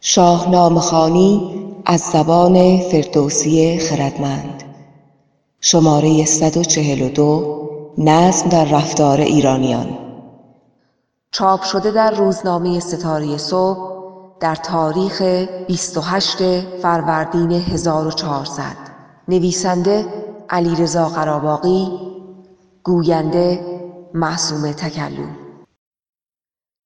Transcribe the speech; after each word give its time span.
شاهنامه 0.00 0.80
خانی 0.80 1.64
از 1.86 2.00
زبان 2.00 2.80
فردوسی 2.80 3.78
خردمند. 3.78 4.62
شماره 5.60 6.24
142 6.24 7.94
نظم 7.98 8.48
در 8.48 8.64
رفتار 8.64 9.20
ایرانیان. 9.20 9.98
چاپ 11.30 11.62
شده 11.62 11.90
در 11.90 12.10
روزنامه 12.10 12.80
ستاره 12.80 13.36
صبح 13.36 13.78
در 14.40 14.54
تاریخ 14.54 15.22
28 15.66 16.60
فروردین 16.60 17.52
1400 17.52 18.76
نویسنده 19.28 20.06
علیرضا 20.50 21.08
قراباقی 21.08 21.88
گوینده 22.82 23.60
معصومه 24.14 24.72
تکلم. 24.72 25.36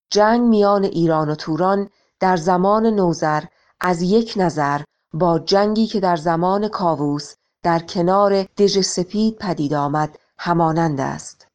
جنگ 0.09 0.41
میان 0.41 0.83
ایران 0.83 1.29
و 1.29 1.35
توران 1.35 1.89
در 2.23 2.37
زمان 2.37 2.85
نوذر 2.85 3.43
از 3.81 4.01
یک 4.01 4.33
نظر 4.35 4.81
با 5.13 5.39
جنگی 5.39 5.87
که 5.87 5.99
در 5.99 6.15
زمان 6.15 6.67
کاووس 6.67 7.33
در 7.63 7.79
کنار 7.79 8.43
دژ 8.43 8.79
سپید 8.79 9.37
پدید 9.37 9.73
آمد 9.73 10.19
همانند 10.37 10.99
است. 10.99 11.47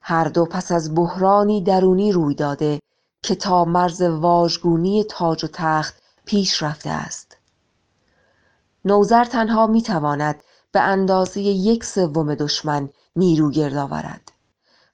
هر 0.00 0.24
دو 0.24 0.44
پس 0.44 0.72
از 0.72 0.94
بحرانی 0.94 1.62
درونی 1.62 2.12
روی 2.12 2.34
داده 2.34 2.80
که 3.22 3.34
تا 3.34 3.64
مرز 3.64 4.02
واژگونی 4.02 5.04
تاج 5.04 5.44
و 5.44 5.48
تخت 5.52 6.02
پیش 6.24 6.62
رفته 6.62 6.90
است. 6.90 7.36
نوذر 8.84 9.24
تنها 9.24 9.66
می 9.66 9.82
تواند 9.82 10.42
به 10.72 10.80
اندازه 10.80 11.40
یک 11.40 11.84
سوم 11.84 12.34
دشمن 12.34 12.88
نیرو 13.16 13.50
گرد 13.50 13.76
آورد 13.76 14.32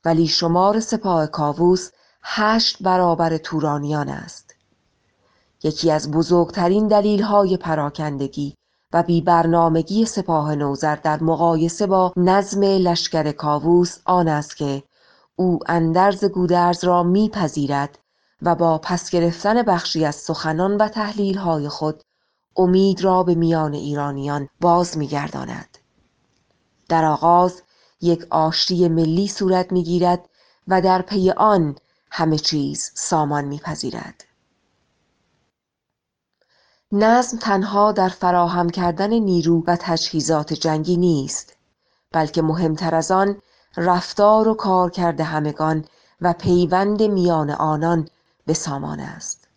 ولی 0.05 0.27
شمار 0.27 0.81
سپاه 0.81 1.27
کاووس 1.27 1.91
هشت 2.23 2.83
برابر 2.83 3.37
تورانیان 3.37 4.09
است. 4.09 4.48
یکی 5.63 5.91
از 5.91 6.11
بزرگترین 6.11 6.89
دلیلهای 6.89 7.57
پراکندگی 7.57 8.55
و 8.93 9.03
بیبرنامگی 9.03 10.05
سپاه 10.05 10.55
نوذر 10.55 10.97
در 10.97 11.23
مقایسه 11.23 11.87
با 11.87 12.13
نظم 12.17 12.63
لشکر 12.63 13.33
کاووس 13.33 13.99
آن 14.05 14.29
است 14.29 14.57
که 14.57 14.83
او 15.37 15.59
اندرز 15.67 16.25
گودرز 16.25 16.85
را 16.85 17.03
میپذیرد 17.03 17.99
و 18.43 18.55
با 18.55 18.79
پس 18.79 19.11
گرفتن 19.11 19.63
بخشی 19.63 20.05
از 20.05 20.15
سخنان 20.15 20.77
و 20.77 20.89
تحلیلهای 20.89 21.69
خود 21.69 22.03
امید 22.57 23.05
را 23.05 23.23
به 23.23 23.35
میان 23.35 23.75
ایرانیان 23.75 24.49
باز 24.61 24.99
میگرداند. 24.99 25.79
در 26.89 27.05
آغاز 27.05 27.63
یک 28.01 28.27
آشتی 28.31 28.89
ملی 28.89 29.29
صورت 29.29 29.73
می‌گیرد 29.73 30.29
و 30.69 30.81
در 30.81 31.03
پی 31.03 31.31
آن 31.31 31.77
همه 32.11 32.39
چیز 32.39 32.93
سامان 32.95 33.45
میپذیرد. 33.45 34.28
نظم 36.93 37.39
تنها 37.39 37.93
در 37.93 38.09
فراهم 38.09 38.71
کردن 38.71 39.11
نیرو 39.11 39.65
و 39.67 39.77
تجهیزات 39.81 40.53
جنگی 40.53 40.97
نیست 40.97 41.57
بلکه 42.13 42.43
مهمتر 42.43 42.95
از 42.95 43.11
آن 43.11 43.43
رفتار 43.77 44.49
و 44.49 44.55
کارکرد 44.55 45.21
همگان 45.21 45.85
و 46.21 46.33
پیوند 46.33 47.03
میان 47.03 47.51
آنان 47.51 48.09
به 48.47 48.55
سامان 48.55 49.01
است. 49.01 49.49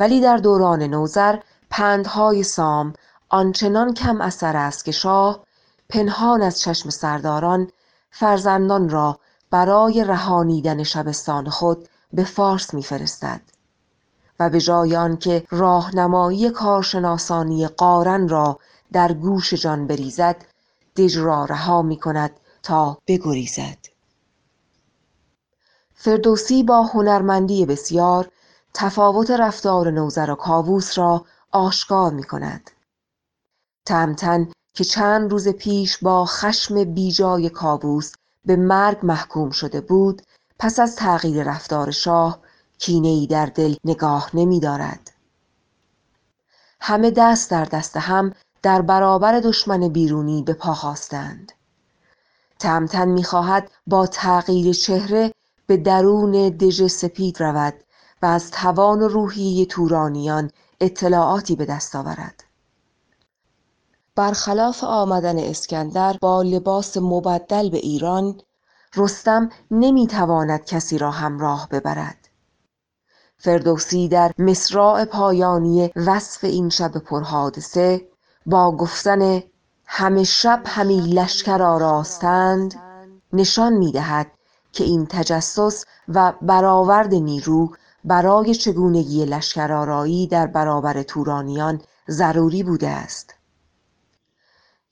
ولی 0.00 0.20
در 0.20 0.36
دوران 0.36 0.82
نوذر 0.82 1.38
پندهای 1.70 2.42
سام 2.42 2.92
آنچنان 3.28 3.94
کم 3.94 4.20
اثر 4.20 4.56
است 4.56 4.84
که 4.84 4.92
شاه 4.92 5.44
پنهان 5.88 6.42
از 6.42 6.60
چشم 6.60 6.90
سرداران 6.90 7.70
فرزندان 8.10 8.88
را 8.88 9.18
برای 9.50 10.04
رهانیدن 10.04 10.82
شبستان 10.82 11.48
خود 11.48 11.88
به 12.12 12.24
فارس 12.24 12.74
میفرستد. 12.74 13.40
و 14.40 14.50
به 14.50 14.60
جای 14.60 14.96
آنکه 14.96 15.44
راهنمایی 15.50 16.50
کارشناسانی 16.50 17.68
قارن 17.68 18.28
را 18.28 18.58
در 18.92 19.12
گوش 19.12 19.54
جان 19.54 19.86
بریزد 19.86 20.36
دژ 20.96 21.18
را 21.18 21.44
رها 21.44 21.82
می 21.82 21.96
کند 21.96 22.30
تا 22.62 22.98
بگریزد. 23.06 23.78
فردوسی 25.94 26.62
با 26.62 26.82
هنرمندی 26.82 27.66
بسیار 27.66 28.28
تفاوت 28.74 29.30
رفتار 29.30 29.90
نوذر 29.90 30.30
و 30.30 30.34
کاووس 30.34 30.98
را 30.98 31.24
آشکار 31.52 32.12
می 32.12 32.22
کند 32.22 32.70
تهمتن 33.86 34.52
که 34.74 34.84
چند 34.84 35.30
روز 35.30 35.48
پیش 35.48 35.98
با 35.98 36.24
خشم 36.24 36.84
بیجای 36.84 37.48
کاووس 37.48 38.12
به 38.44 38.56
مرگ 38.56 38.98
محکوم 39.02 39.50
شده 39.50 39.80
بود 39.80 40.22
پس 40.58 40.78
از 40.78 40.96
تغییر 40.96 41.50
رفتار 41.50 41.90
شاه 41.90 42.40
کینه 42.80 43.26
در 43.26 43.46
دل 43.46 43.74
نگاه 43.84 44.30
نمی 44.34 44.60
دارد. 44.60 45.10
همه 46.80 47.10
دست 47.10 47.50
در 47.50 47.64
دست 47.64 47.96
هم 47.96 48.32
در 48.62 48.82
برابر 48.82 49.40
دشمن 49.40 49.88
بیرونی 49.88 50.42
به 50.42 50.52
پا 50.52 50.74
خواستند 50.74 51.52
تهمتن 52.58 53.08
می‌خواهد 53.08 53.70
با 53.86 54.06
تغییر 54.06 54.72
چهره 54.72 55.32
به 55.66 55.76
درون 55.76 56.48
دژ 56.48 56.86
سپید 56.86 57.42
رود 57.42 57.74
و 58.22 58.26
از 58.26 58.50
توان 58.50 59.02
و 59.02 59.08
روحیه 59.08 59.66
تورانیان 59.66 60.50
اطلاعاتی 60.80 61.56
به 61.56 61.64
دست 61.64 61.96
آورد. 61.96 62.44
برخلاف 64.14 64.84
آمدن 64.84 65.38
اسکندر 65.38 66.16
با 66.20 66.42
لباس 66.42 66.96
مبدل 66.96 67.70
به 67.70 67.78
ایران 67.78 68.40
رستم 68.96 69.50
نمی‌تواند 69.70 70.64
کسی 70.64 70.98
را 70.98 71.10
همراه 71.10 71.68
ببرد. 71.68 72.29
فردوسی 73.42 74.08
در 74.08 74.32
مصراع 74.38 75.04
پایانی 75.04 75.90
وصف 75.96 76.44
این 76.44 76.68
شب 76.68 76.92
پرحادثه 76.92 78.08
با 78.46 78.76
گفتن 78.76 79.42
همه 79.86 80.24
شب 80.24 80.62
همی 80.66 81.00
لشکر 81.00 81.62
آراستند 81.62 82.74
نشان 83.32 83.72
می‌دهد 83.72 84.26
که 84.72 84.84
این 84.84 85.06
تجسس 85.06 85.84
و 86.08 86.32
برآورد 86.42 87.14
نیرو 87.14 87.70
برای 88.04 88.54
چگونگی 88.54 89.24
لشکرآرایی 89.24 90.26
در 90.26 90.46
برابر 90.46 91.02
تورانیان 91.02 91.80
ضروری 92.08 92.62
بوده 92.62 92.88
است. 92.88 93.34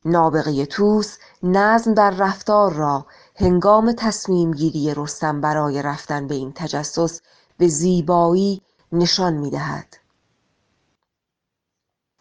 نابغه 0.04 0.66
طوس 0.66 1.18
نظم 1.42 1.94
در 1.94 2.10
رفتار 2.10 2.72
را 2.72 3.06
هنگام 3.36 3.92
تصمیم 3.92 4.50
گیری 4.50 4.94
رستم 4.94 5.40
برای 5.40 5.82
رفتن 5.82 6.26
به 6.26 6.34
این 6.34 6.52
تجسس 6.54 7.20
به 7.58 7.68
زیبایی 7.68 8.62
نشان 8.92 9.34
می‌دهد. 9.34 9.96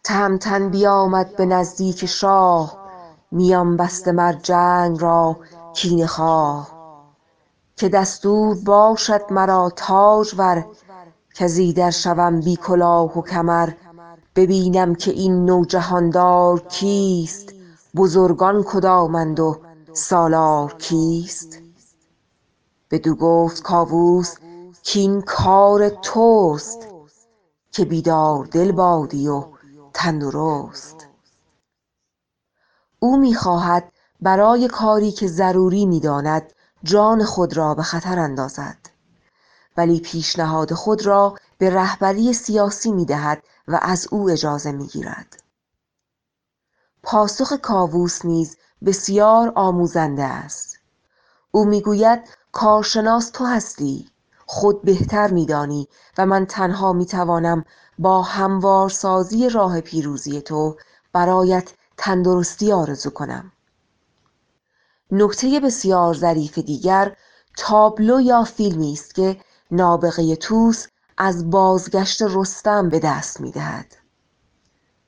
تهمتن 0.04 0.70
بیامد 0.70 1.36
به 1.36 1.46
نزدیک 1.46 2.06
شاه 2.06 2.78
میان 3.32 3.78
بسته 3.78 4.12
مر 4.12 4.34
جنگ 4.34 5.02
را 5.02 5.38
کینه 5.76 6.08
خواه. 6.08 6.72
که 7.76 7.90
دستور 7.90 8.58
باشد 8.66 9.22
مرا 9.32 9.72
تاجور 9.76 10.66
کز 11.36 11.58
ایدر 11.58 11.92
شوم 11.92 12.40
بی 12.40 12.56
کلاه 12.56 13.18
و 13.18 13.22
کمر. 13.22 13.70
ببینم 14.36 14.96
که 14.96 15.12
این 15.12 15.46
نوجهاندار 15.46 16.60
کیست 16.60 17.54
بزرگان 17.96 18.64
کدامند 18.64 19.40
و 19.40 19.60
سالار 19.94 20.74
کیست. 20.74 21.60
بدو 22.92 23.16
گفت 23.16 23.64
کاووس 23.64 24.36
کاین 24.94 25.22
کار 25.22 25.90
توست 25.90 26.88
که 27.72 27.86
بیدار 27.86 28.46
دل 28.46 28.72
بادی 28.72 29.28
و 29.28 29.46
تندرست. 29.94 31.08
او 33.00 33.18
می‌خواهد 33.18 33.92
برای 34.22 34.68
کاری 34.68 35.12
که 35.12 35.28
ضروری 35.28 35.86
می‌داند 35.86 36.54
جان 36.84 37.24
خود 37.24 37.58
را 37.58 37.74
به 37.74 37.84
خطر 37.84 38.20
اندازد 38.20 38.78
ولی 39.78 40.00
پیشنهاد 40.00 40.74
خود 40.74 41.06
را 41.06 41.36
به 41.58 41.70
رهبری 41.70 42.34
سیاسی 42.34 42.92
می‌دهد 42.92 43.44
و 43.68 43.80
از 43.82 44.08
او 44.12 44.30
اجازه 44.30 44.72
می‌گیرد. 44.72 45.44
پاسخ 47.04 47.54
کاووس 47.54 48.26
نیز 48.26 48.58
بسیار 48.86 49.52
آموزنده 49.56 50.24
است. 50.24 50.80
او 51.52 51.66
می‌گوید 51.66 52.20
کارشناس 52.52 53.30
تو 53.30 53.46
هستی. 53.46 54.10
خود 54.50 54.82
بهتر 54.82 55.32
میدانی 55.32 55.88
و 56.18 56.26
من 56.26 56.46
تنها 56.46 56.94
می‌توانم 56.94 57.66
با 58.00 58.22
هموارسازی 58.22 59.50
راه 59.50 59.82
پیروزی 59.82 60.42
تو 60.42 60.78
برایت 61.14 61.74
تندرستی 61.98 62.72
آرزو 62.72 63.10
کنم. 63.10 63.52
نکته 65.12 65.60
بسیار 65.60 66.14
ظریف 66.14 66.58
دیگر 66.58 67.16
تابلو 67.58 68.22
یا 68.22 68.44
فیلمی 68.44 68.94
است 68.94 69.16
که 69.16 69.38
نابغه 69.72 70.36
طوس 70.36 70.88
از 71.18 71.50
بازگشت 71.50 72.22
رستم 72.22 72.90
به 72.90 73.00
دست 73.00 73.42
می‌دهد. 73.42 73.96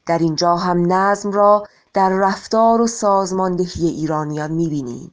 در 0.06 0.18
اینجا 0.18 0.56
هم 0.56 0.94
نظم 0.94 1.32
را 1.32 1.68
در 1.94 2.10
رفتار 2.10 2.82
و 2.82 2.88
سازماندهی 2.88 3.88
ایرانیان 3.88 4.52
می‌بینیم. 4.52 5.12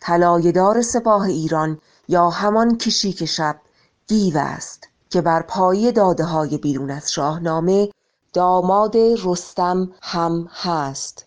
طلایهدار 0.00 0.82
سپاه 0.82 1.22
ایران 1.22 1.80
یا 2.08 2.30
همان 2.30 2.78
کشیک 2.78 3.24
شب 3.24 3.60
دیو 4.06 4.38
است 4.38 4.88
که 5.10 5.20
بر 5.20 5.42
پایی 5.42 5.92
داده 5.92 6.24
های 6.24 6.58
بیرون 6.58 6.90
از 6.90 7.12
شاهنامه 7.12 7.90
داماد 8.32 8.96
رستم 8.96 9.90
هم 10.02 10.48
هست. 10.52 11.26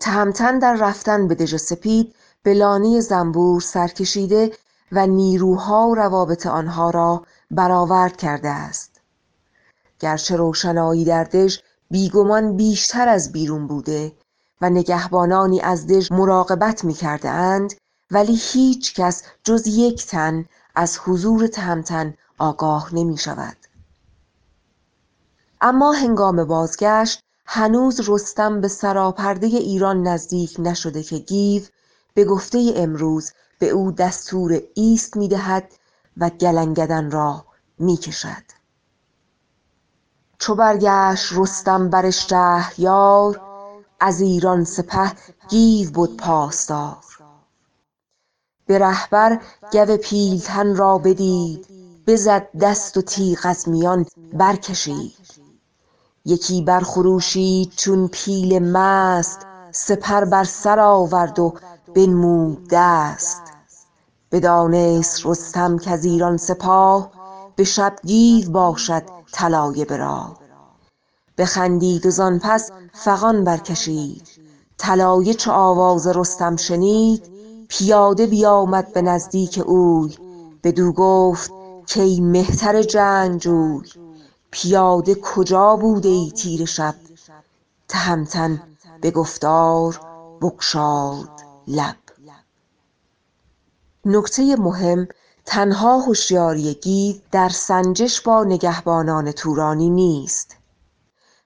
تهمتن 0.00 0.58
در 0.58 0.74
رفتن 0.74 1.28
به 1.28 1.34
دژ 1.34 1.56
سپید 1.56 2.14
به 2.42 2.54
لانه 2.54 3.00
زنبور 3.00 3.60
سرکشیده 3.60 4.52
و 4.92 5.06
نیروها 5.06 5.88
و 5.88 5.94
روابط 5.94 6.46
آنها 6.46 6.90
را 6.90 7.26
برآورد 7.50 8.16
کرده 8.16 8.48
است. 8.48 9.00
گرچه 9.98 10.36
روشنایی 10.36 11.04
در 11.04 11.24
دژ 11.24 11.58
بیگمان 11.90 12.56
بیشتر 12.56 13.08
از 13.08 13.32
بیرون 13.32 13.66
بوده 13.66 14.12
و 14.60 14.70
نگهبانانی 14.70 15.60
از 15.60 15.86
دژ 15.86 16.12
مراقبت 16.12 16.84
می 16.84 16.94
کرده 16.94 17.28
اند 17.28 17.72
ولی 18.12 18.40
هیچ 18.42 18.94
کس 18.94 19.22
جز 19.44 19.66
یک 19.66 20.06
تن 20.06 20.44
از 20.74 20.98
حضور 20.98 21.46
تهمتن 21.46 22.14
آگاه 22.38 22.94
نمی 22.94 23.18
شود. 23.18 23.56
اما 25.60 25.92
هنگام 25.92 26.44
بازگشت 26.44 27.22
هنوز 27.46 28.08
رستم 28.08 28.60
به 28.60 28.68
سراپرده 28.68 29.46
ایران 29.46 30.02
نزدیک 30.02 30.56
نشده 30.58 31.02
که 31.02 31.18
گیو 31.18 31.62
به 32.14 32.24
گفته 32.24 32.72
امروز 32.76 33.32
به 33.58 33.68
او 33.68 33.92
دستور 33.92 34.60
ایست 34.74 35.16
می 35.16 35.28
دهد 35.28 35.72
و 36.16 36.30
گلنگدن 36.30 37.10
را 37.10 37.44
می 37.78 37.96
کشد. 37.96 38.42
چو 40.38 40.54
برگشت 40.54 41.32
رستم 41.32 41.90
بر 41.90 42.10
شهریار 42.10 43.40
از 44.00 44.20
ایران 44.20 44.64
سپه 44.64 45.12
گیو 45.48 45.90
بد 45.90 46.16
پاسدار. 46.16 47.21
به 48.72 48.78
رهبر 48.78 49.38
گو 49.72 49.96
پیلتن 49.96 50.76
را 50.76 50.98
بدید 50.98 51.66
بزد 52.06 52.48
دست 52.60 52.96
و 52.96 53.02
تیغ 53.02 53.38
از 53.44 53.68
میان 53.68 54.06
برکشید. 54.32 55.16
یکی 56.24 56.62
برخروشید 56.62 57.72
چون 57.76 58.08
پیل 58.08 58.58
مست 58.58 59.46
سپر 59.72 60.24
بر 60.24 60.44
سر 60.44 60.80
آورد 60.80 61.38
و 61.38 61.54
بنمود 61.94 62.68
دست. 62.70 63.42
بدانست 64.30 65.26
رستم 65.26 65.78
کز 65.78 66.04
ایران 66.04 66.36
سپاه 66.36 67.10
به 67.56 67.64
شب 67.64 67.96
گیو 68.04 68.50
باشد 68.50 69.02
طلایه 69.32 69.84
به 69.84 69.96
راه. 69.96 70.38
بخندید 71.38 72.06
و 72.06 72.10
زان 72.10 72.38
پس 72.38 72.70
فغان 72.92 73.44
برکشید. 73.44 74.28
طلایه 74.78 75.34
چو 75.34 75.50
آواز 75.50 76.06
رستم 76.06 76.56
شنید 76.56 77.31
پیاده 77.74 78.26
بیامد 78.26 78.92
به 78.92 79.02
نزدیک 79.02 79.62
اوی. 79.66 80.16
بدو 80.64 80.92
گفت 80.92 81.50
کای 81.94 82.20
مهتر 82.20 82.82
جنگجوی 82.82 83.88
پیاده 84.50 85.14
کجا 85.14 85.76
بوده 85.76 86.08
ای 86.08 86.30
تیره 86.30 86.64
شب؟ 86.64 86.94
تهمتن 87.88 88.62
به 89.00 89.10
گفتار 89.10 90.00
بگشاد 90.42 91.30
لب. 91.68 91.96
نکته 94.04 94.56
مهم 94.56 95.08
تنها 95.46 95.98
هوشیاری 95.98 96.74
گیو 96.74 97.16
در 97.30 97.48
سنجش 97.48 98.20
با 98.20 98.44
نگهبانان 98.44 99.32
تورانی 99.32 99.90
نیست. 99.90 100.56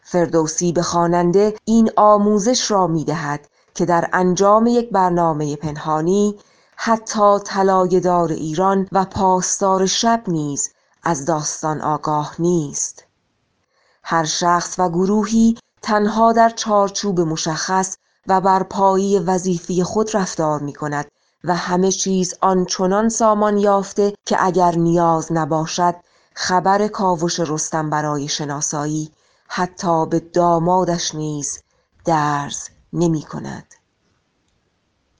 فردوسی 0.03 0.73
به 0.73 0.83
خواننده 0.83 1.55
این 1.65 1.91
آموزش 1.97 2.71
را 2.71 2.87
می 2.87 3.05
دهد 3.05 3.49
که 3.77 3.87
در 3.87 4.09
انجام 4.13 4.67
یک 4.67 4.91
برنامه 4.91 5.57
پنهانی 5.57 6.39
حتی 6.77 7.39
طلایه 7.45 8.01
دار 8.01 8.33
ایران 8.33 8.89
و 8.93 9.05
پاسدار 9.05 9.87
شب 9.87 10.23
نیز 10.27 10.71
از 11.03 11.25
داستان 11.25 11.81
آگاه 11.81 12.35
نیست. 12.39 13.05
هر 14.05 14.25
شخص 14.25 14.79
و 14.79 14.89
گروهی 14.89 15.59
تنها 15.83 16.33
در 16.33 16.51
چارچوب 16.51 17.21
مشخص 17.21 17.97
و 18.27 18.41
بر 18.41 18.63
پایه 18.63 19.21
وظیفه 19.21 19.85
خود 19.85 20.17
رفتار 20.17 20.61
می 20.61 20.73
کند 20.73 21.07
و 21.45 21.55
همه 21.55 21.93
چیز 21.93 22.35
آنچنان 22.41 23.09
سامان 23.09 23.59
یافته 23.59 24.15
که 24.27 24.45
اگر 24.45 24.75
نیاز 24.75 25.33
نباشد 25.33 25.95
خبر 26.35 26.89
کاوش 26.89 27.41
رستم 27.41 27.91
برای 27.91 28.29
شناسایی 28.29 29.11
حتی 29.49 30.07
به 30.07 30.21
دامادش 30.21 31.15
نیز 31.15 31.63
درز 32.05 32.69
نمی 32.97 33.23
کند 33.23 33.75